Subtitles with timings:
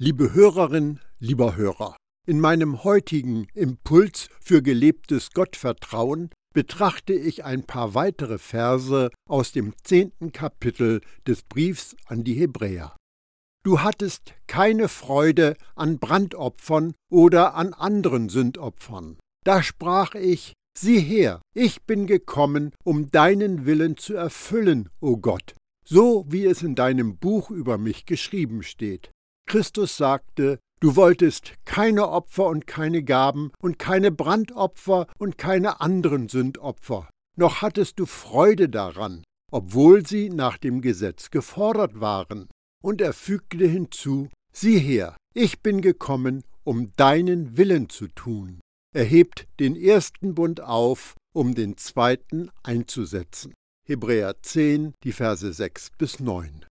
[0.00, 1.96] Liebe Hörerin, lieber Hörer,
[2.26, 9.72] in meinem heutigen Impuls für gelebtes Gottvertrauen betrachte ich ein paar weitere Verse aus dem
[9.84, 12.96] zehnten Kapitel des Briefs an die Hebräer.
[13.64, 19.16] Du hattest keine Freude an Brandopfern oder an anderen Sündopfern.
[19.44, 25.54] Da sprach ich, sieh her, ich bin gekommen, um deinen Willen zu erfüllen, o Gott,
[25.86, 29.12] so wie es in deinem Buch über mich geschrieben steht.
[29.46, 36.28] Christus sagte, du wolltest keine Opfer und keine Gaben und keine Brandopfer und keine anderen
[36.28, 39.22] Sündopfer, noch hattest du Freude daran,
[39.52, 42.48] obwohl sie nach dem Gesetz gefordert waren.
[42.82, 48.60] Und er fügte hinzu, sieh her, ich bin gekommen, um deinen Willen zu tun.
[48.94, 53.54] Er hebt den ersten Bund auf, um den zweiten einzusetzen.
[53.86, 56.64] Hebräer 10, die Verse 6 bis 9.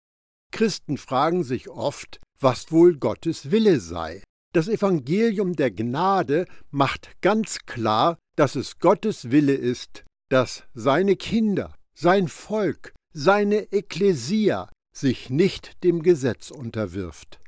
[0.53, 4.23] Christen fragen sich oft, was wohl Gottes Wille sei.
[4.55, 11.75] Das Evangelium der Gnade macht ganz klar, dass es Gottes Wille ist, dass seine Kinder,
[11.95, 17.41] sein Volk, seine Ekklesia sich nicht dem Gesetz unterwirft.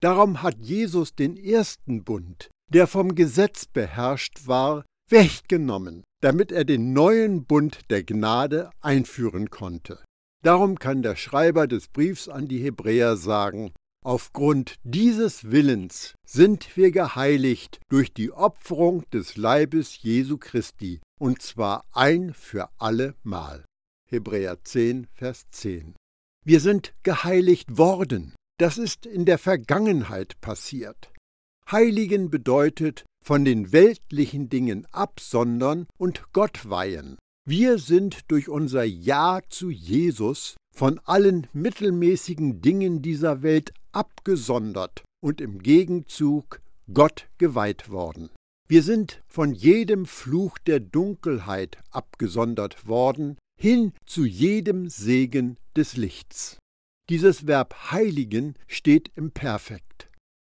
[0.00, 6.92] Darum hat Jesus den ersten Bund, der vom Gesetz beherrscht war, weggenommen, damit er den
[6.92, 10.02] neuen Bund der Gnade einführen konnte.
[10.42, 13.72] Darum kann der Schreiber des Briefs an die Hebräer sagen,
[14.06, 21.84] Aufgrund dieses Willens sind wir geheiligt durch die Opferung des Leibes Jesu Christi, und zwar
[21.92, 23.64] ein für alle Mal.
[24.08, 25.96] Hebräer 10, Vers 10.
[26.44, 28.36] Wir sind geheiligt worden.
[28.60, 31.10] Das ist in der Vergangenheit passiert.
[31.68, 37.16] Heiligen bedeutet von den weltlichen Dingen absondern und Gott weihen.
[37.44, 45.40] Wir sind durch unser Ja zu Jesus von allen mittelmäßigen Dingen dieser Welt abgesondert und
[45.40, 46.60] im Gegenzug
[46.92, 48.28] Gott geweiht worden.
[48.68, 56.58] Wir sind von jedem Fluch der Dunkelheit abgesondert worden, hin zu jedem Segen des Lichts.
[57.08, 60.08] Dieses Verb heiligen steht im Perfekt.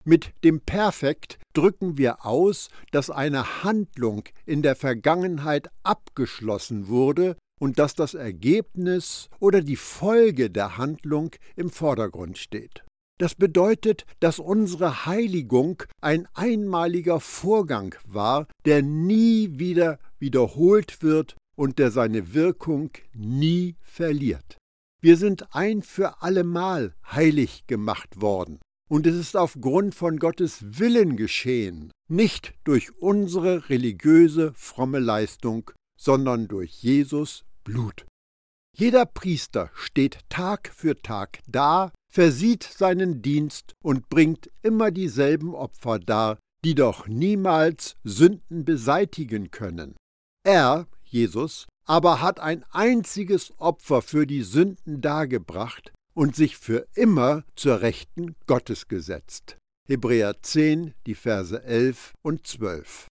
[0.04, 7.78] Mit dem Perfekt drücken wir aus, dass eine Handlung in der Vergangenheit abgeschlossen wurde und
[7.78, 12.82] dass das Ergebnis oder die Folge der Handlung im Vordergrund steht.
[13.20, 21.78] Das bedeutet, dass unsere Heiligung ein einmaliger Vorgang war, der nie wieder wiederholt wird und
[21.78, 24.56] der seine Wirkung nie verliert.
[25.02, 28.58] Wir sind ein für allemal heilig gemacht worden.
[28.88, 36.48] Und es ist aufgrund von Gottes Willen geschehen, nicht durch unsere religiöse fromme Leistung, sondern
[36.48, 38.06] durch Jesus Blut.
[38.74, 45.98] Jeder Priester steht Tag für Tag da, versieht seinen Dienst und bringt immer dieselben Opfer
[45.98, 49.94] dar, die doch niemals Sünden beseitigen können.
[50.44, 57.44] Er, Jesus, aber hat ein einziges Opfer für die Sünden dargebracht und sich für immer
[57.56, 59.56] zur Rechten Gottes gesetzt.
[59.88, 63.06] Hebräer 10, die Verse 11 und 12.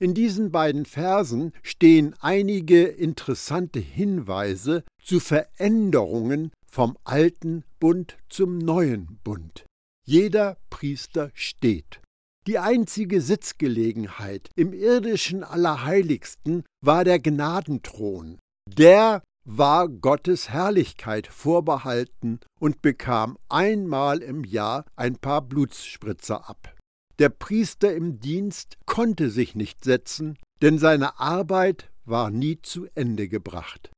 [0.00, 9.20] In diesen beiden Versen stehen einige interessante Hinweise zu Veränderungen vom alten Bund zum neuen
[9.22, 9.64] Bund.
[10.04, 12.00] Jeder Priester steht.
[12.48, 18.40] Die einzige Sitzgelegenheit im irdischen Allerheiligsten war der Gnadenthron.
[18.68, 26.74] Der war Gottes Herrlichkeit vorbehalten und bekam einmal im Jahr ein paar Blutspritzer ab.
[27.20, 33.28] Der Priester im Dienst konnte sich nicht setzen, denn seine Arbeit war nie zu Ende
[33.28, 33.92] gebracht.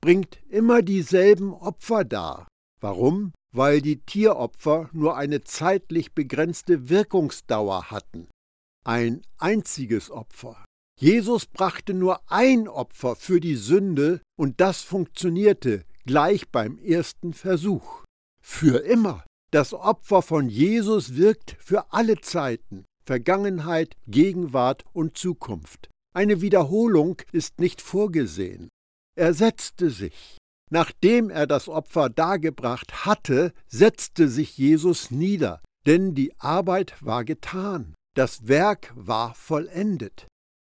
[0.00, 2.48] Bringt immer dieselben Opfer dar.
[2.80, 3.32] Warum?
[3.52, 8.28] Weil die Tieropfer nur eine zeitlich begrenzte Wirkungsdauer hatten.
[8.84, 10.64] Ein einziges Opfer.
[10.98, 18.04] Jesus brachte nur ein Opfer für die Sünde und das funktionierte gleich beim ersten Versuch.
[18.40, 19.24] Für immer.
[19.50, 25.88] Das Opfer von Jesus wirkt für alle Zeiten, Vergangenheit, Gegenwart und Zukunft.
[26.14, 28.68] Eine Wiederholung ist nicht vorgesehen.
[29.16, 30.36] Er setzte sich.
[30.70, 37.94] Nachdem er das Opfer dargebracht hatte, setzte sich Jesus nieder, denn die Arbeit war getan,
[38.14, 40.26] das Werk war vollendet,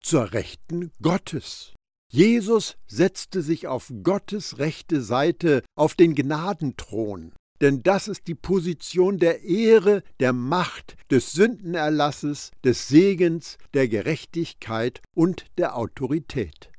[0.03, 1.73] zur Rechten Gottes.
[2.11, 9.19] Jesus setzte sich auf Gottes rechte Seite auf den Gnadenthron denn das ist die Position
[9.19, 16.72] der Ehre, der Macht, des Sündenerlasses, des Segens, der Gerechtigkeit und der Autorität.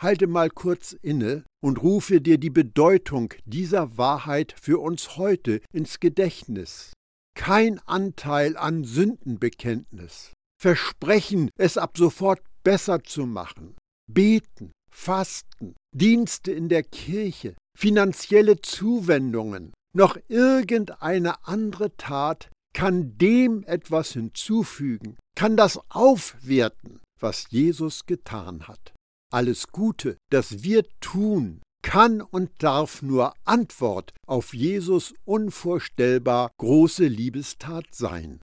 [0.00, 6.00] Halte mal kurz inne und rufe dir die Bedeutung dieser Wahrheit für uns heute ins
[6.00, 6.92] Gedächtnis.
[7.36, 13.76] kein Anteil an Sündenbekenntnis, Versprechen, es ab sofort besser zu machen,
[14.10, 24.12] Beten, Fasten, Dienste in der Kirche, finanzielle Zuwendungen, noch irgendeine andere Tat kann dem etwas
[24.12, 28.95] hinzufügen, kann das aufwerten, was Jesus getan hat.
[29.32, 37.86] Alles Gute, das wir tun, kann und darf nur Antwort auf Jesus unvorstellbar große Liebestat
[37.92, 38.40] sein.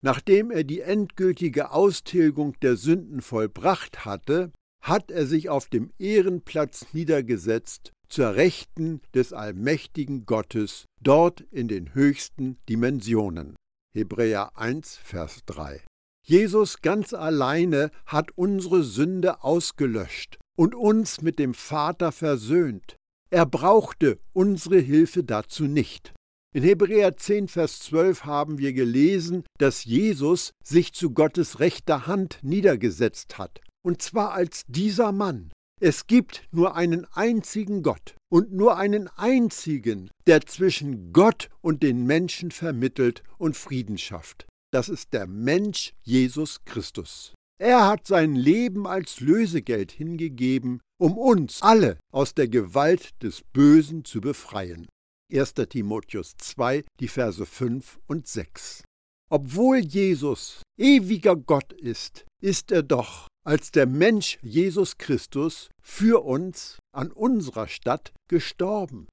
[0.00, 6.86] Nachdem er die endgültige Austilgung der Sünden vollbracht hatte, hat er sich auf dem Ehrenplatz
[6.92, 13.56] niedergesetzt zur Rechten des allmächtigen Gottes, dort in den höchsten Dimensionen.
[13.92, 15.84] Hebräer 1, Vers 3.
[16.28, 22.96] Jesus ganz alleine hat unsere Sünde ausgelöscht und uns mit dem Vater versöhnt.
[23.30, 26.12] Er brauchte unsere Hilfe dazu nicht.
[26.54, 32.40] In Hebräer 10, Vers 12 haben wir gelesen, dass Jesus sich zu Gottes rechter Hand
[32.42, 35.50] niedergesetzt hat, und zwar als dieser Mann.
[35.80, 42.04] Es gibt nur einen einzigen Gott und nur einen einzigen, der zwischen Gott und den
[42.04, 44.46] Menschen vermittelt und Frieden schafft.
[44.70, 47.32] Das ist der Mensch Jesus Christus.
[47.58, 54.04] Er hat sein Leben als Lösegeld hingegeben, um uns alle aus der Gewalt des Bösen
[54.04, 54.86] zu befreien.
[55.32, 55.54] 1.
[55.54, 58.82] Timotheus 2, die Verse 5 und 6.
[59.30, 66.78] Obwohl Jesus ewiger Gott ist, ist er doch als der Mensch Jesus Christus für uns
[66.94, 69.06] an unserer Stadt gestorben.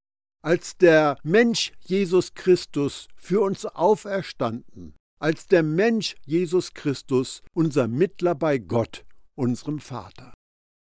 [0.43, 8.35] Als der Mensch Jesus Christus für uns auferstanden als der Mensch Jesus Christus, unser Mittler
[8.35, 10.33] bei Gott, unserem Vater.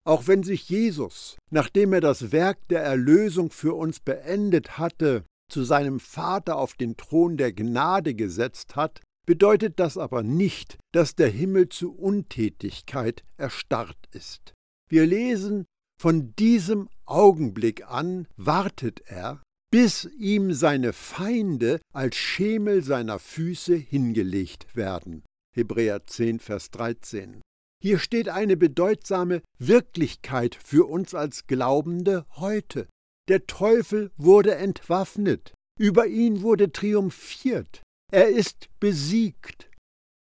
[0.06, 5.64] Auch wenn sich Jesus, nachdem er das Werk der Erlösung für uns beendet hatte, zu
[5.64, 11.28] seinem Vater auf den Thron der Gnade gesetzt hat, bedeutet das aber nicht, dass der
[11.28, 14.54] Himmel zu Untätigkeit erstarrt ist.
[14.88, 15.66] Wir lesen,
[16.00, 24.74] von diesem Augenblick an wartet er, bis ihm seine Feinde als Schemel seiner Füße hingelegt
[24.74, 25.24] werden.
[25.54, 27.40] Hebräer 10, Vers 13.
[27.80, 32.86] Hier steht eine bedeutsame Wirklichkeit für uns als Glaubende heute.
[33.28, 39.70] Der Teufel wurde entwaffnet, über ihn wurde triumphiert, er ist besiegt.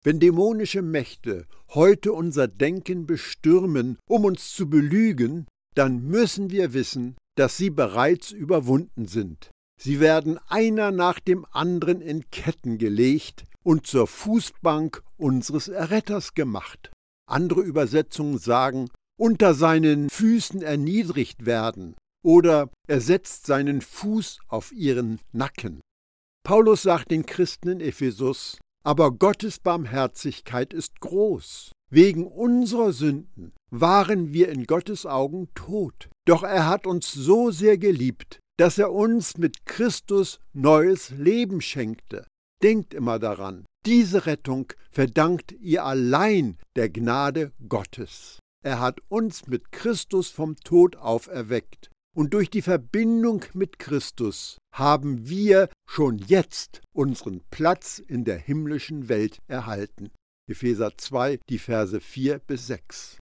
[0.03, 7.15] Wenn dämonische Mächte heute unser Denken bestürmen, um uns zu belügen, dann müssen wir wissen,
[7.35, 9.49] dass sie bereits überwunden sind.
[9.79, 16.91] Sie werden einer nach dem anderen in Ketten gelegt und zur Fußbank unseres Erretters gemacht.
[17.27, 25.19] Andere Übersetzungen sagen, unter seinen Füßen erniedrigt werden oder er setzt seinen Fuß auf ihren
[25.31, 25.81] Nacken.
[26.43, 31.71] Paulus sagt den Christen in Ephesus, aber Gottes Barmherzigkeit ist groß.
[31.91, 36.09] Wegen unserer Sünden waren wir in Gottes Augen tot.
[36.27, 42.25] Doch er hat uns so sehr geliebt, dass er uns mit Christus neues Leben schenkte.
[42.63, 48.39] Denkt immer daran, diese Rettung verdankt ihr allein der Gnade Gottes.
[48.63, 51.91] Er hat uns mit Christus vom Tod auferweckt.
[52.15, 59.09] Und durch die Verbindung mit Christus haben wir schon jetzt unseren Platz in der himmlischen
[59.09, 60.09] Welt erhalten.
[60.49, 63.17] Epheser 2, die Verse 4 bis 6.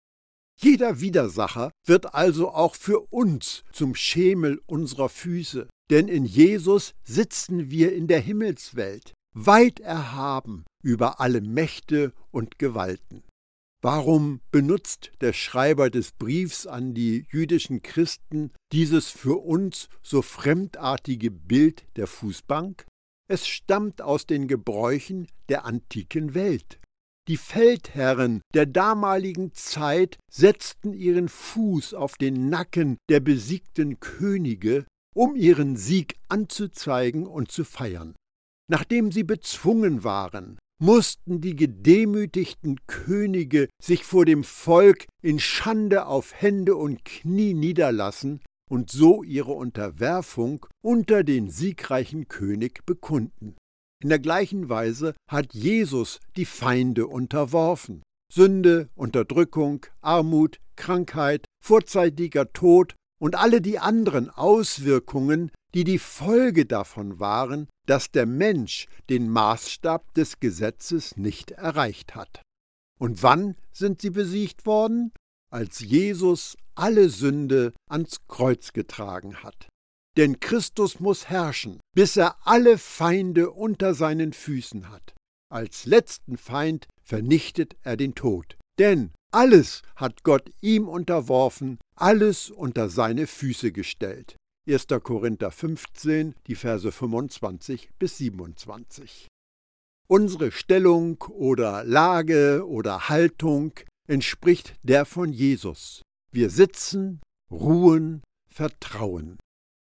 [0.59, 7.69] Jeder Widersacher wird also auch für uns zum Schemel unserer Füße, denn in Jesus sitzen
[7.69, 13.23] wir in der Himmelswelt, weit erhaben über alle Mächte und Gewalten.
[13.83, 21.31] Warum benutzt der Schreiber des Briefs an die jüdischen Christen dieses für uns so fremdartige
[21.31, 22.85] Bild der Fußbank?
[23.27, 26.79] Es stammt aus den Gebräuchen der antiken Welt.
[27.29, 35.37] Die Feldherren der damaligen Zeit setzten ihren Fuß auf den Nacken der besiegten Könige, um
[35.37, 38.13] ihren Sieg anzuzeigen und zu feiern.
[38.69, 46.33] Nachdem sie bezwungen waren, mussten die gedemütigten Könige sich vor dem Volk in Schande auf
[46.33, 53.55] Hände und Knie niederlassen und so ihre Unterwerfung unter den siegreichen König bekunden.
[54.03, 58.03] In der gleichen Weise hat Jesus die Feinde unterworfen.
[58.29, 67.21] Sünde, Unterdrückung, Armut, Krankheit, vorzeitiger Tod und alle die anderen Auswirkungen, die die Folge davon
[67.21, 72.41] waren, dass der Mensch den Maßstab des Gesetzes nicht erreicht hat.
[72.99, 75.13] Und wann sind sie besiegt worden?
[75.49, 79.69] Als Jesus alle Sünde ans Kreuz getragen hat.
[80.17, 85.13] Denn Christus muss herrschen, bis er alle Feinde unter seinen Füßen hat.
[85.49, 88.57] Als letzten Feind vernichtet er den Tod.
[88.79, 94.35] Denn alles hat Gott ihm unterworfen, alles unter seine Füße gestellt.
[94.67, 94.87] 1.
[95.03, 99.27] Korinther 15, die Verse 25 bis 27.
[100.07, 103.73] Unsere Stellung oder Lage oder Haltung
[104.07, 106.01] entspricht der von Jesus.
[106.31, 109.37] Wir sitzen, ruhen, vertrauen.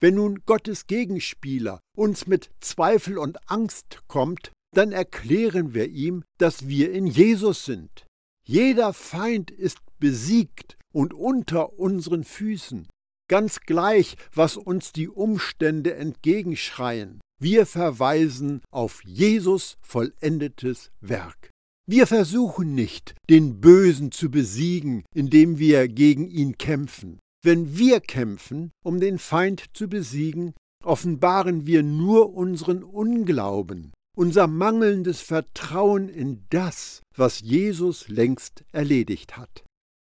[0.01, 6.67] Wenn nun Gottes Gegenspieler uns mit Zweifel und Angst kommt, dann erklären wir ihm, dass
[6.67, 8.07] wir in Jesus sind.
[8.43, 12.87] Jeder Feind ist besiegt und unter unseren Füßen.
[13.29, 17.21] Ganz gleich, was uns die Umstände entgegenschreien.
[17.39, 21.51] Wir verweisen auf Jesus vollendetes Werk.
[21.87, 27.19] Wir versuchen nicht, den Bösen zu besiegen, indem wir gegen ihn kämpfen.
[27.43, 35.21] Wenn wir kämpfen, um den Feind zu besiegen, offenbaren wir nur unseren Unglauben, unser mangelndes
[35.21, 39.63] Vertrauen in das, was Jesus längst erledigt hat.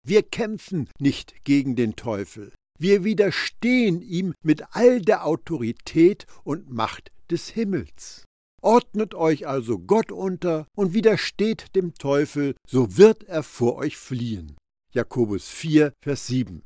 [0.08, 7.12] Wir kämpfen nicht gegen den Teufel, wir widerstehen ihm mit all der Autorität und Macht
[7.32, 8.24] des Himmels.
[8.62, 14.56] Ordnet euch also Gott unter und widersteht dem Teufel, so wird er vor euch fliehen.
[14.94, 16.64] Jakobus 4, Vers 7.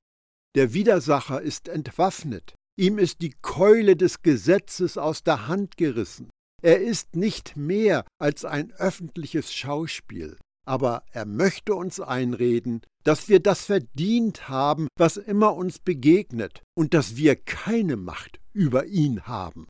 [0.60, 2.54] Der Widersacher ist entwaffnet.
[2.78, 6.30] Ihm ist die Keule des Gesetzes aus der Hand gerissen.
[6.62, 10.36] Er ist nicht mehr als ein öffentliches Schauspiel.
[10.68, 16.94] Aber er möchte uns einreden, dass wir das verdient haben, was immer uns begegnet, und
[16.94, 19.66] dass wir keine Macht über ihn haben.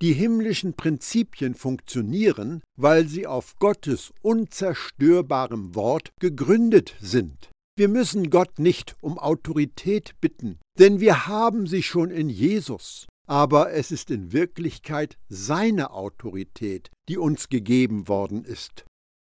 [0.00, 7.51] Die himmlischen Prinzipien funktionieren, weil sie auf Gottes unzerstörbarem Wort gegründet sind.
[7.74, 13.06] Wir müssen Gott nicht um Autorität bitten, denn wir haben sie schon in Jesus.
[13.26, 18.84] Aber es ist in Wirklichkeit seine Autorität, die uns gegeben worden ist.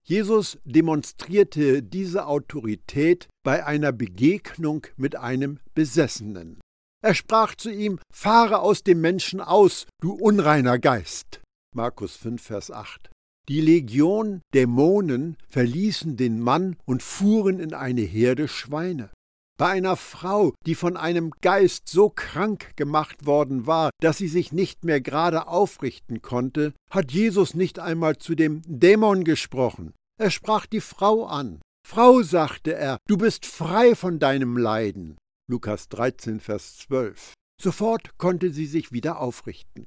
[0.07, 6.61] Jesus demonstrierte diese Autorität bei einer Begegnung mit einem Besessenen.
[7.03, 11.41] Er sprach zu ihm, Fahre aus dem Menschen aus, du unreiner Geist.
[11.75, 13.11] Markus 5, Vers 8.
[13.49, 19.11] Die Legion Dämonen verließen den Mann und fuhren in eine Herde Schweine.
[19.59, 24.51] Bei einer Frau, die von einem Geist so krank gemacht worden war, dass sie sich
[24.51, 29.93] nicht mehr gerade aufrichten konnte, hat Jesus nicht einmal zu dem Dämon gesprochen.
[30.19, 31.61] Er sprach die Frau an.
[31.87, 35.19] Frau, sagte er, du bist frei von deinem Leiden.
[35.51, 37.35] Lukas 13, Vers 12.
[37.61, 39.87] Sofort konnte sie sich wieder aufrichten.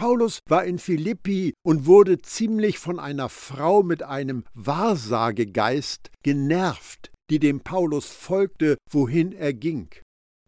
[0.00, 7.38] Paulus war in Philippi und wurde ziemlich von einer Frau mit einem Wahrsagegeist genervt, die
[7.38, 9.90] dem Paulus folgte, wohin er ging.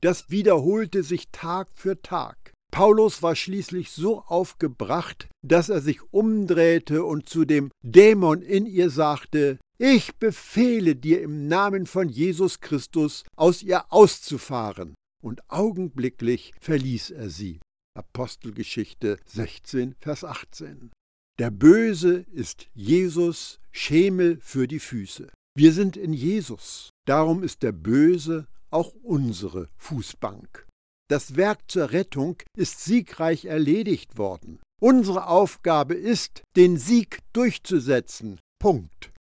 [0.01, 2.55] Das wiederholte sich Tag für Tag.
[2.73, 8.89] Paulus war schließlich so aufgebracht, dass er sich umdrehte und zu dem Dämon in ihr
[8.89, 14.95] sagte, ich befehle dir im Namen von Jesus Christus, aus ihr auszufahren.
[15.23, 17.61] Und augenblicklich verließ er sie.
[17.95, 20.91] Apostelgeschichte 16, Vers 18.
[21.39, 25.29] Der Böse ist Jesus Schemel für die Füße.
[25.55, 26.91] Wir sind in Jesus.
[27.07, 30.67] Darum ist der Böse auch unsere Fußbank.
[31.11, 34.61] Das Werk zur Rettung ist siegreich erledigt worden.
[34.81, 38.41] Unsere Aufgabe ist, den Sieg durchzusetzen.
[38.59, 39.13] Punkt.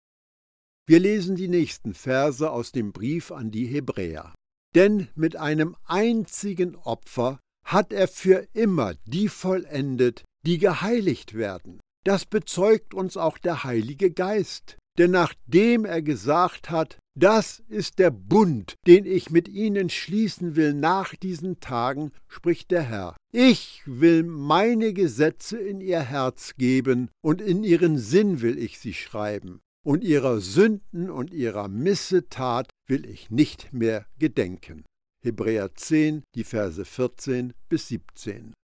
[0.86, 4.32] Wir lesen die nächsten Verse aus dem Brief an die Hebräer.
[4.74, 11.80] Denn mit einem einzigen Opfer hat er für immer die vollendet, die geheiligt werden.
[12.04, 14.76] Das bezeugt uns auch der Heilige Geist.
[14.98, 20.74] Denn nachdem er gesagt hat, das ist der Bund, den ich mit ihnen schließen will
[20.74, 23.16] nach diesen Tagen, spricht der Herr.
[23.32, 28.94] Ich will meine Gesetze in ihr Herz geben, und in ihren Sinn will ich sie
[28.94, 34.84] schreiben, und ihrer Sünden und ihrer Missetat will ich nicht mehr gedenken.
[35.22, 38.54] Hebräer 10, die Verse 14 bis 17.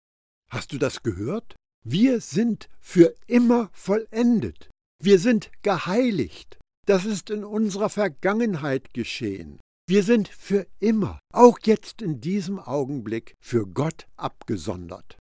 [0.51, 1.55] Hast du das gehört?
[1.85, 4.69] Wir sind für immer vollendet.
[5.01, 6.57] Wir sind geheiligt.
[6.85, 9.59] Das ist in unserer Vergangenheit geschehen.
[9.87, 15.17] Wir sind für immer, auch jetzt in diesem Augenblick, für Gott abgesondert.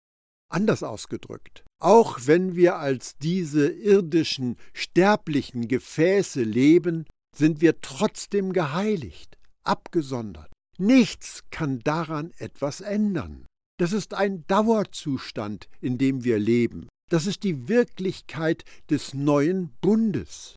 [0.49, 9.37] Anders ausgedrückt, auch wenn wir als diese irdischen, sterblichen Gefäße leben, sind wir trotzdem geheiligt,
[9.65, 10.52] abgesondert.
[10.77, 13.45] Nichts kann daran etwas ändern.
[13.79, 16.87] Das ist ein Dauerzustand, in dem wir leben.
[17.09, 20.55] Das ist die Wirklichkeit des neuen Bundes.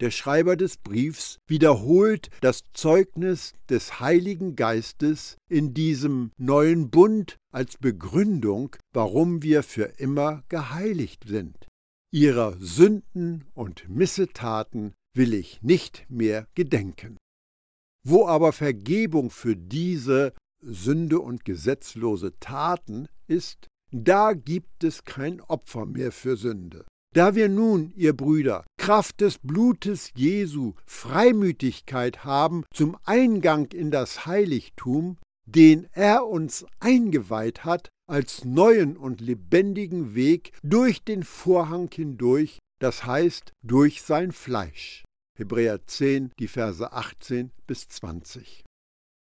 [0.00, 7.78] Der Schreiber des Briefs wiederholt das Zeugnis des Heiligen Geistes in diesem neuen Bund als
[7.78, 11.56] Begründung, warum wir für immer geheiligt sind.
[12.12, 17.16] Ihrer Sünden und Missetaten will ich nicht mehr gedenken.
[18.08, 25.86] Wo aber Vergebung für diese Sünde und gesetzlose Taten ist, da gibt es kein Opfer
[25.86, 26.84] mehr für Sünde.
[27.16, 34.24] Da wir nun, ihr Brüder, Kraft des Blutes Jesu Freimütigkeit haben zum Eingang in das
[34.24, 42.60] Heiligtum, den er uns eingeweiht hat, als neuen und lebendigen Weg durch den Vorhang hindurch,
[42.78, 45.02] das heißt durch sein Fleisch.
[45.36, 48.64] Hebräer 10, die Verse 18 bis 20.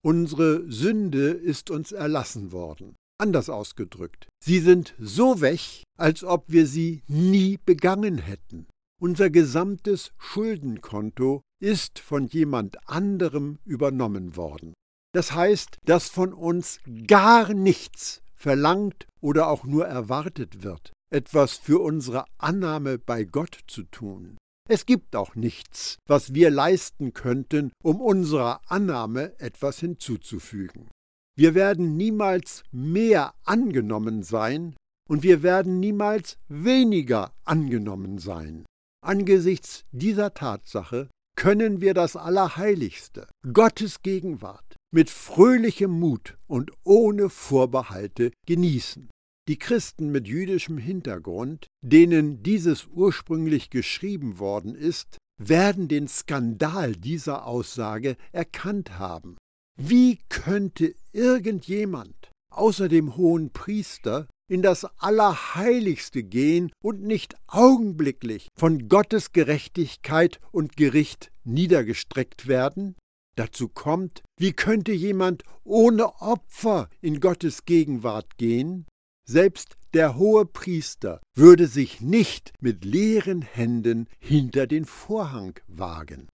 [0.03, 2.97] Unsere Sünde ist uns erlassen worden.
[3.21, 8.67] Anders ausgedrückt, sie sind so weg, als ob wir sie nie begangen hätten.
[9.01, 14.73] Unser gesamtes Schuldenkonto ist von jemand anderem übernommen worden.
[15.13, 21.81] Das heißt, dass von uns gar nichts verlangt oder auch nur erwartet wird, etwas für
[21.81, 24.39] unsere Annahme bei Gott zu tun.
[24.71, 30.91] Es gibt auch nichts, was wir leisten könnten, um unserer Annahme etwas hinzuzufügen.
[31.39, 34.77] Wir werden niemals mehr angenommen sein
[35.09, 38.67] und wir werden niemals weniger angenommen sein.
[39.03, 48.33] Angesichts dieser Tatsache können wir das Allerheiligste, Gottes Gegenwart, mit fröhlichem Mut und ohne Vorbehalte
[48.47, 49.09] genießen.
[49.49, 57.47] Die Christen mit jüdischem Hintergrund, denen dieses ursprünglich geschrieben worden ist, werden den Skandal dieser
[57.47, 59.39] Aussage erkannt haben.
[59.81, 68.89] Wie könnte irgendjemand außer dem hohen Priester in das Allerheiligste gehen und nicht augenblicklich von
[68.89, 72.97] Gottes Gerechtigkeit und Gericht niedergestreckt werden?
[73.35, 78.85] Dazu kommt, wie könnte jemand ohne Opfer in Gottes Gegenwart gehen?
[79.31, 86.29] Selbst der hohe Priester würde sich nicht mit leeren Händen hinter den Vorhang wagen.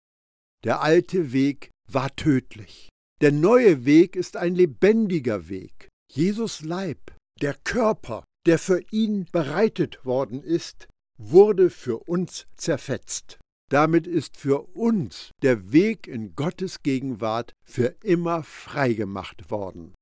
[0.63, 2.89] Der alte Weg war tödlich.
[3.21, 5.89] Der neue Weg ist ein lebendiger Weg.
[6.11, 6.99] Jesus Leib,
[7.41, 13.39] der Körper, der für ihn bereitet worden ist, wurde für uns zerfetzt.
[13.71, 19.95] Damit ist für uns der Weg in Gottes Gegenwart für immer freigemacht worden.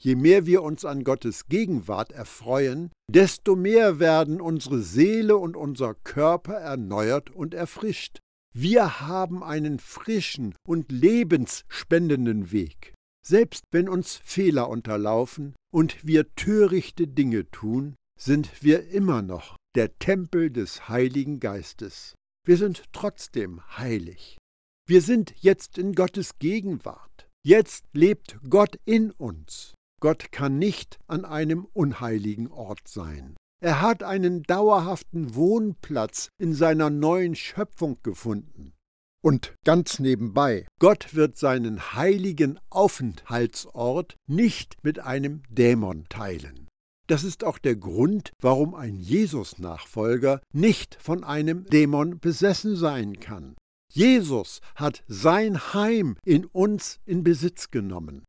[0.00, 5.94] Je mehr wir uns an Gottes Gegenwart erfreuen, desto mehr werden unsere Seele und unser
[5.94, 8.18] Körper erneuert und erfrischt.
[8.54, 12.94] Wir haben einen frischen und lebensspendenden Weg.
[13.26, 19.98] Selbst wenn uns Fehler unterlaufen und wir törichte Dinge tun, sind wir immer noch der
[19.98, 22.14] Tempel des Heiligen Geistes.
[22.46, 24.38] Wir sind trotzdem heilig.
[24.86, 27.28] Wir sind jetzt in Gottes Gegenwart.
[27.44, 29.74] Jetzt lebt Gott in uns.
[30.00, 33.36] Gott kann nicht an einem unheiligen Ort sein.
[33.60, 38.72] Er hat einen dauerhaften Wohnplatz in seiner neuen Schöpfung gefunden.
[39.20, 46.68] Und ganz nebenbei, Gott wird seinen heiligen Aufenthaltsort nicht mit einem Dämon teilen.
[47.08, 53.56] Das ist auch der Grund, warum ein Jesus-Nachfolger nicht von einem Dämon besessen sein kann.
[53.90, 58.24] Jesus hat sein Heim in uns in Besitz genommen.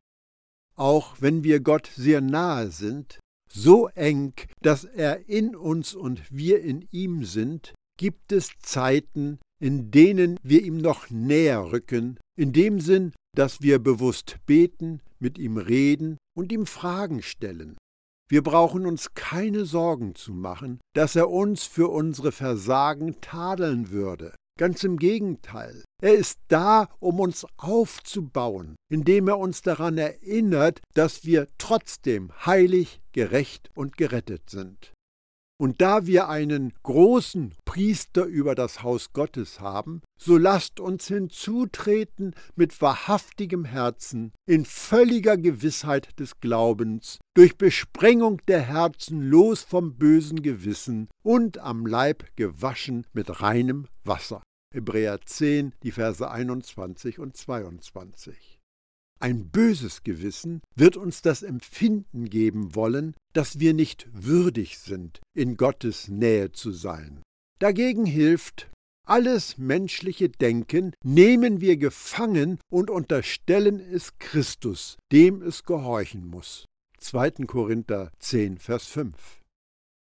[0.80, 3.20] Auch wenn wir Gott sehr nahe sind,
[3.52, 9.92] so eng, dass er in uns und wir in ihm sind, gibt es Zeiten, in
[9.92, 15.58] denen wir ihm noch näher rücken, in dem Sinn, dass wir bewusst beten, mit ihm
[15.58, 17.76] reden und ihm Fragen stellen.
[18.30, 24.34] Wir brauchen uns keine Sorgen zu machen, dass er uns für unsere Versagen tadeln würde.
[24.60, 25.86] Ganz im Gegenteil.
[26.02, 33.00] Er ist da, um uns aufzubauen, indem er uns daran erinnert, dass wir trotzdem heilig,
[33.14, 34.92] gerecht und gerettet sind.
[35.62, 42.36] Und da wir einen großen Priester über das Haus Gottes haben, so lasst uns hinzutreten
[42.56, 50.42] mit wahrhaftigem Herzen, in völliger Gewissheit des Glaubens, durch Besprengung der Herzen los vom bösen
[50.42, 54.42] Gewissen und am Leib gewaschen mit reinem Wasser.
[54.72, 58.60] Hebräer 10, die Verse 21 und 22.
[59.20, 65.58] Ein böses Gewissen wird uns das Empfinden geben wollen, dass wir nicht würdig sind, in
[65.58, 67.22] Gottes Nähe zu sein.
[67.60, 68.72] Dagegen hilft,
[69.06, 76.66] alles menschliche Denken nehmen wir gefangen und unterstellen es Christus, dem es gehorchen muss.
[77.00, 77.32] 2.
[77.48, 79.42] Korinther 10, Vers 5.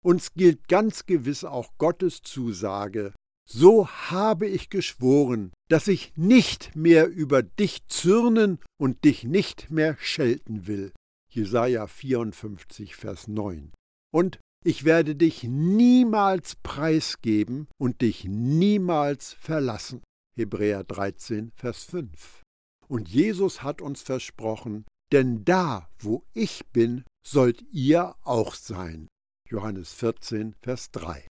[0.04, 3.14] Uns gilt ganz gewiss auch Gottes Zusage,
[3.50, 9.96] so habe ich geschworen, dass ich nicht mehr über dich zürnen und dich nicht mehr
[9.98, 10.92] schelten will.
[11.30, 13.72] Jesaja 54, Vers 9.
[14.12, 20.02] Und ich werde dich niemals preisgeben und dich niemals verlassen.
[20.36, 22.42] Hebräer 13, Vers 5.
[22.86, 29.08] Und Jesus hat uns versprochen, denn da, wo ich bin, sollt ihr auch sein.
[29.48, 31.27] Johannes 14, Vers 3.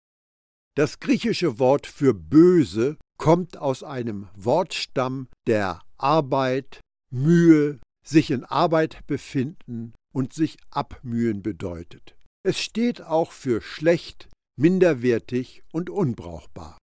[0.76, 9.08] Das griechische Wort für böse kommt aus einem Wortstamm, der Arbeit, Mühe, sich in Arbeit
[9.08, 12.18] befinden und sich abmühen bedeutet.
[12.44, 16.78] Es steht auch für schlecht, minderwertig und unbrauchbar.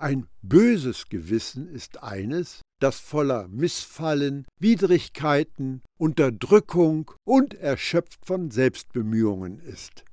[0.00, 10.04] Ein böses Gewissen ist eines, das voller Missfallen, Widrigkeiten, Unterdrückung und erschöpft von Selbstbemühungen ist.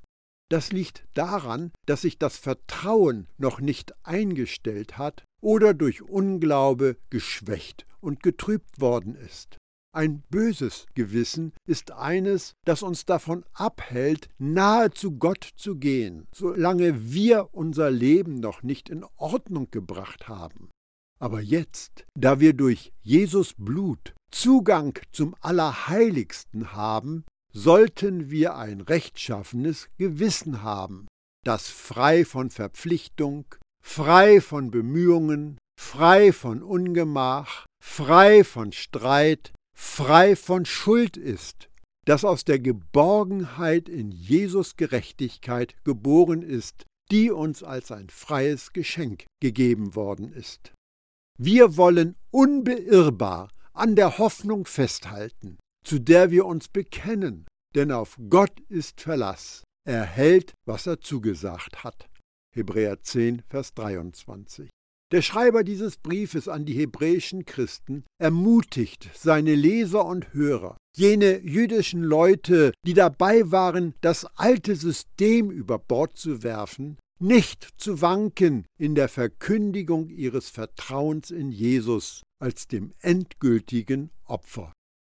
[0.51, 7.85] Das liegt daran, dass sich das Vertrauen noch nicht eingestellt hat oder durch Unglaube geschwächt
[8.01, 9.55] und getrübt worden ist.
[9.93, 17.13] Ein böses Gewissen ist eines, das uns davon abhält, nahe zu Gott zu gehen, solange
[17.13, 20.69] wir unser Leben noch nicht in Ordnung gebracht haben.
[21.17, 29.89] Aber jetzt, da wir durch Jesus Blut Zugang zum Allerheiligsten haben, sollten wir ein rechtschaffenes
[29.97, 31.07] Gewissen haben,
[31.45, 33.45] das frei von Verpflichtung,
[33.83, 41.69] frei von Bemühungen, frei von Ungemach, frei von Streit, frei von Schuld ist,
[42.05, 49.25] das aus der Geborgenheit in Jesus Gerechtigkeit geboren ist, die uns als ein freies Geschenk
[49.41, 50.73] gegeben worden ist.
[51.37, 58.59] Wir wollen unbeirrbar an der Hoffnung festhalten, zu der wir uns bekennen, denn auf Gott
[58.69, 59.63] ist Verlass.
[59.87, 62.09] Er hält, was er zugesagt hat.
[62.53, 64.69] Hebräer 10, Vers 23.
[65.11, 72.01] Der Schreiber dieses Briefes an die hebräischen Christen ermutigt seine Leser und Hörer, jene jüdischen
[72.01, 78.95] Leute, die dabei waren, das alte System über Bord zu werfen, nicht zu wanken in
[78.95, 84.71] der Verkündigung ihres Vertrauens in Jesus als dem endgültigen Opfer.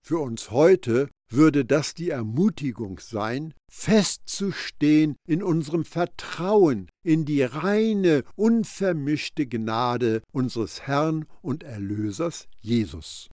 [0.07, 8.23] Für uns heute würde das die Ermutigung sein, festzustehen in unserem Vertrauen in die reine,
[8.37, 13.31] unvermischte Gnade unseres Herrn und Erlösers Jesus.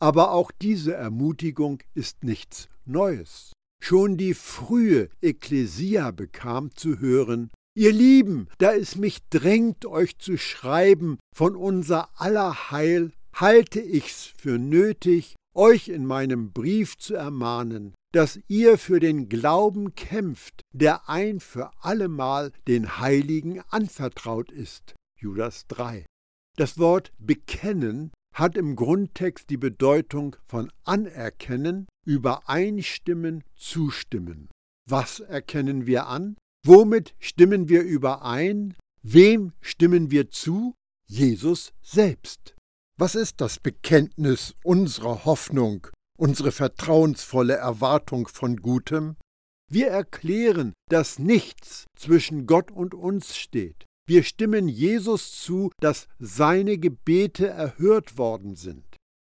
[0.00, 3.52] Aber auch diese Ermutigung ist nichts Neues.
[3.82, 10.38] Schon die frühe Ekklesia bekam zu hören, Ihr Lieben, da es mich drängt, euch zu
[10.38, 17.94] schreiben von unser aller Heil, halte ich's für nötig, euch in meinem Brief zu ermahnen,
[18.12, 24.94] dass ihr für den Glauben kämpft, der ein für allemal den Heiligen anvertraut ist.
[25.18, 26.06] Judas 3.
[26.56, 34.48] Das Wort bekennen hat im Grundtext die Bedeutung von anerkennen, übereinstimmen, zustimmen.
[34.88, 36.36] Was erkennen wir an?
[36.64, 38.74] Womit stimmen wir überein?
[39.02, 40.74] Wem stimmen wir zu?
[41.08, 42.55] Jesus selbst.
[42.98, 49.16] Was ist das Bekenntnis unserer Hoffnung, unsere vertrauensvolle Erwartung von Gutem?
[49.70, 53.84] Wir erklären, dass nichts zwischen Gott und uns steht.
[54.08, 58.86] Wir stimmen Jesus zu, dass seine Gebete erhört worden sind.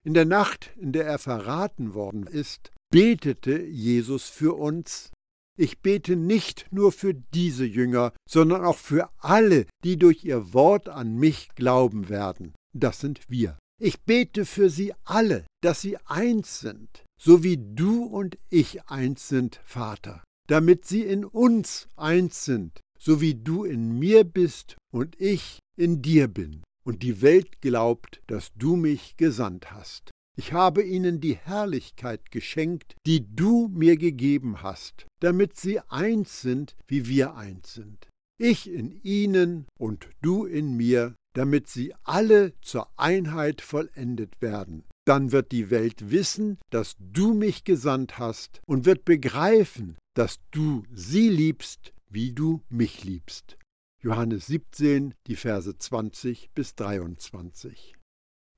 [0.05, 5.11] In der Nacht, in der er verraten worden ist, betete Jesus für uns.
[5.57, 10.91] Ich bete nicht nur für diese Jünger, sondern auch für alle, die durch ihr Wort
[10.91, 13.59] an mich glauben werden das sind wir.
[13.81, 19.29] Ich bete für sie alle, dass sie eins sind, so wie du und ich eins
[19.29, 25.21] sind, Vater, damit sie in uns eins sind, so wie du in mir bist und
[25.21, 30.11] ich in dir bin, und die Welt glaubt, dass du mich gesandt hast.
[30.37, 36.77] Ich habe ihnen die Herrlichkeit geschenkt, die du mir gegeben hast, damit sie eins sind,
[36.89, 38.09] wie wir eins sind.
[38.37, 44.85] Ich in ihnen und du in mir, damit sie alle zur Einheit vollendet werden.
[45.07, 50.85] Dann wird die Welt wissen, dass du mich gesandt hast und wird begreifen, dass du
[50.93, 53.59] sie liebst, wie du mich liebst.
[54.01, 57.95] Johannes 17, die Verse 20 bis 23.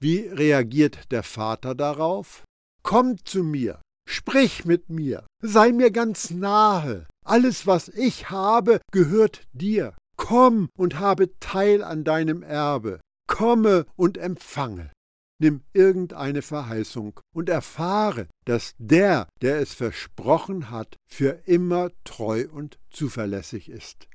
[0.01, 2.45] Wie reagiert der Vater darauf?
[2.83, 7.07] Komm zu mir, sprich mit mir, sei mir ganz nahe.
[7.25, 9.97] Alles, was ich habe, gehört dir.
[10.17, 13.01] Komm und habe Teil an deinem Erbe.
[13.29, 14.91] Komme und empfange.
[15.39, 22.79] Nimm irgendeine Verheißung und erfahre, dass der, der es versprochen hat, für immer treu und
[22.91, 24.09] zuverlässig ist.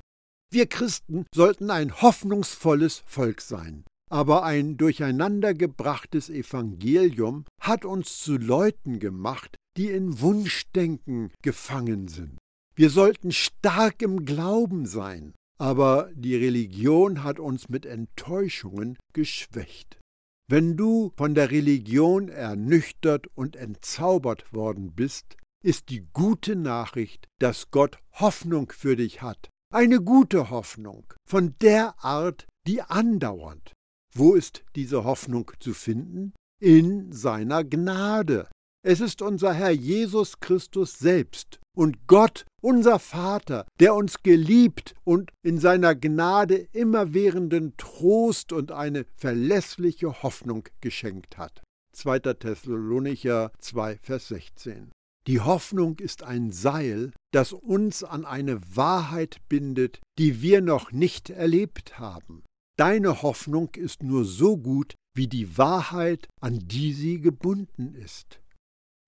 [0.51, 3.85] Wir Christen sollten ein hoffnungsvolles Volk sein.
[4.09, 12.37] Aber ein durcheinandergebrachtes Evangelium hat uns zu Leuten gemacht, die in Wunschdenken gefangen sind.
[12.75, 19.99] Wir sollten stark im Glauben sein, aber die Religion hat uns mit Enttäuschungen geschwächt.
[20.49, 27.69] Wenn du von der Religion ernüchtert und entzaubert worden bist, ist die gute Nachricht, dass
[27.69, 29.49] Gott Hoffnung für dich hat.
[29.71, 33.73] Eine gute Hoffnung, von der Art, die andauert.
[34.15, 36.33] Wo ist diese Hoffnung zu finden?
[36.59, 38.49] In seiner Gnade.
[38.83, 45.31] Es ist unser Herr Jesus Christus selbst und Gott, unser Vater, der uns geliebt und
[45.41, 51.61] in seiner Gnade immerwährenden Trost und eine verlässliche Hoffnung geschenkt hat.
[51.93, 52.19] 2.
[52.19, 54.91] Thessalonicher 2, Vers 16.
[55.27, 61.29] Die Hoffnung ist ein Seil, das uns an eine Wahrheit bindet, die wir noch nicht
[61.29, 62.43] erlebt haben.
[62.77, 68.40] Deine Hoffnung ist nur so gut wie die Wahrheit, an die sie gebunden ist.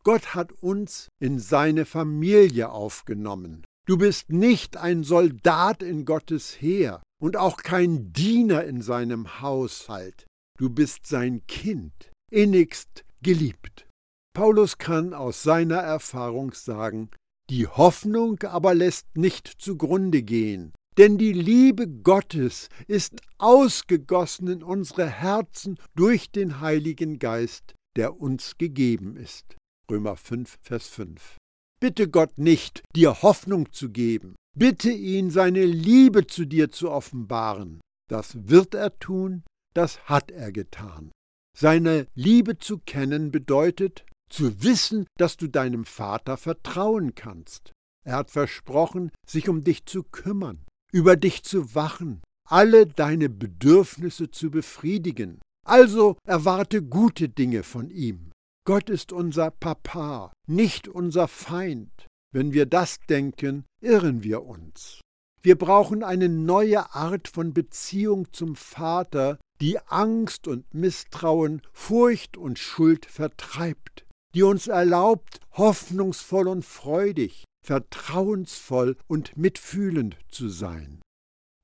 [0.03, 3.63] Gott hat uns in seine Familie aufgenommen.
[3.85, 10.25] Du bist nicht ein Soldat in Gottes Heer und auch kein Diener in seinem Haushalt.
[10.57, 13.87] Du bist sein Kind, innigst geliebt.
[14.33, 17.09] Paulus kann aus seiner Erfahrung sagen,
[17.49, 25.07] die Hoffnung aber lässt nicht zugrunde gehen, denn die Liebe Gottes ist ausgegossen in unsere
[25.07, 29.55] Herzen durch den Heiligen Geist, der uns gegeben ist.
[29.89, 31.37] Römer 5, Vers 5.
[31.79, 34.35] Bitte Gott nicht, dir Hoffnung zu geben.
[34.57, 37.81] Bitte ihn, seine Liebe zu dir zu offenbaren.
[38.09, 39.43] Das wird er tun,
[39.73, 41.11] das hat er getan.
[41.57, 47.71] Seine Liebe zu kennen bedeutet, zu wissen, dass du deinem Vater vertrauen kannst.
[48.05, 54.31] Er hat versprochen, sich um dich zu kümmern über dich zu wachen, alle deine Bedürfnisse
[54.31, 55.41] zu befriedigen.
[55.65, 58.31] Also erwarte gute Dinge von ihm.
[58.65, 61.91] Gott ist unser Papa, nicht unser Feind.
[62.33, 65.01] Wenn wir das denken, irren wir uns.
[65.41, 72.57] Wir brauchen eine neue Art von Beziehung zum Vater, die Angst und Misstrauen, Furcht und
[72.57, 81.01] Schuld vertreibt, die uns erlaubt, hoffnungsvoll und freudig, vertrauensvoll und mitfühlend zu sein.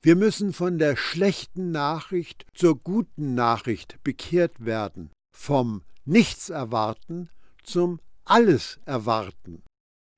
[0.03, 7.29] Wir müssen von der schlechten Nachricht zur guten Nachricht bekehrt werden, vom Nichts erwarten
[7.63, 9.63] zum Alles erwarten.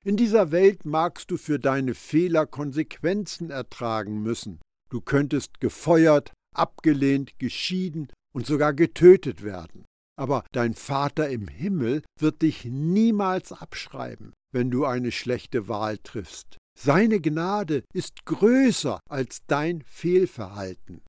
[0.04, 4.60] In dieser Welt magst du für deine Fehler Konsequenzen ertragen müssen.
[4.90, 9.84] Du könntest gefeuert, abgelehnt, geschieden und sogar getötet werden.
[10.18, 16.58] Aber dein Vater im Himmel wird dich niemals abschreiben wenn du eine schlechte Wahl triffst.
[16.78, 21.02] Seine Gnade ist größer als dein Fehlverhalten.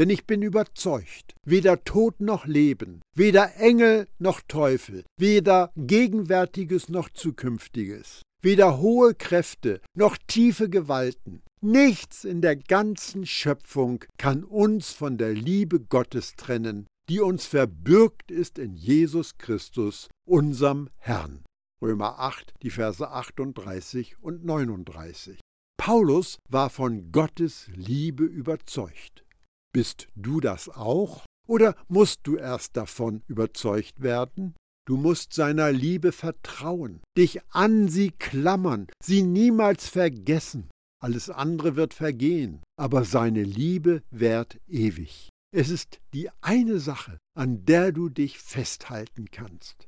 [0.00, 7.10] Denn ich bin überzeugt, weder Tod noch Leben, weder Engel noch Teufel, weder Gegenwärtiges noch
[7.10, 15.18] Zukünftiges, weder hohe Kräfte noch tiefe Gewalten, nichts in der ganzen Schöpfung kann uns von
[15.18, 21.44] der Liebe Gottes trennen, die uns verbürgt ist in Jesus Christus, unserem Herrn.
[21.82, 25.40] Römer 8, die Verse 38 und 39.
[25.76, 29.24] Paulus war von Gottes Liebe überzeugt.
[29.72, 31.24] Bist du das auch?
[31.46, 34.54] Oder musst du erst davon überzeugt werden?
[34.86, 40.68] Du musst seiner Liebe vertrauen, dich an sie klammern, sie niemals vergessen.
[41.00, 45.28] Alles andere wird vergehen, aber seine Liebe währt ewig.
[45.52, 49.86] Es ist die eine Sache, an der du dich festhalten kannst.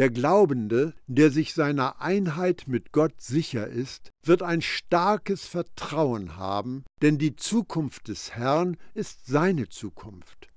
[0.00, 6.84] Der Glaubende, der sich seiner Einheit mit Gott sicher ist, wird ein starkes Vertrauen haben,
[7.02, 10.48] denn die Zukunft des Herrn ist seine Zukunft.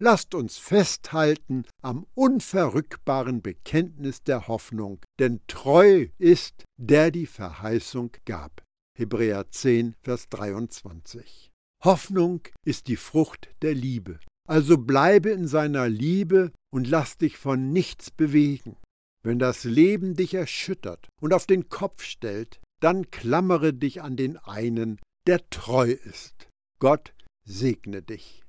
[0.00, 8.62] Lasst uns festhalten am unverrückbaren Bekenntnis der Hoffnung, denn treu ist, der die Verheißung gab.
[8.96, 11.50] Hebräer 10, Vers 23.
[11.84, 14.18] Hoffnung ist die Frucht der Liebe.
[14.48, 18.76] Also bleibe in seiner Liebe und lass dich von nichts bewegen.
[19.22, 24.38] Wenn das Leben dich erschüttert und auf den Kopf stellt, dann klammere dich an den
[24.38, 26.48] einen, der treu ist.
[26.78, 27.12] Gott
[27.44, 28.42] segne dich.